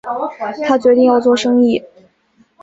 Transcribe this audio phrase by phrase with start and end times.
[0.67, 1.83] 他决定要做生意